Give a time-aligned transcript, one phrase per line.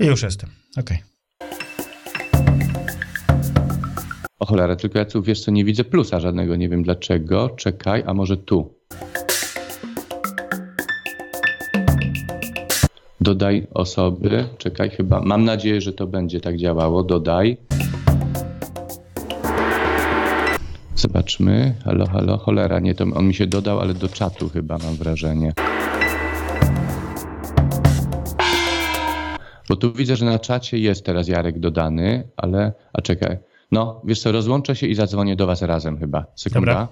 [0.00, 0.50] I już jestem.
[0.78, 0.98] Okej.
[4.38, 7.48] O cholera, tylko ja tu wiesz co, nie widzę plusa żadnego, nie wiem dlaczego.
[7.48, 8.74] Czekaj, a może tu.
[13.20, 14.48] Dodaj osoby.
[14.58, 15.20] Czekaj, chyba.
[15.20, 17.02] Mam nadzieję, że to będzie tak działało.
[17.02, 17.56] Dodaj.
[20.94, 21.74] Zobaczmy.
[21.84, 25.52] Halo, halo, cholera, nie, to on mi się dodał, ale do czatu chyba mam wrażenie.
[29.70, 32.72] Bo tu widzę, że na czacie jest teraz Jarek dodany, ale.
[32.92, 33.38] A czekaj.
[33.72, 36.26] No, wiesz co, rozłączę się i zadzwonię do Was razem chyba.
[36.34, 36.72] Sekunda.
[36.72, 36.88] Dobra.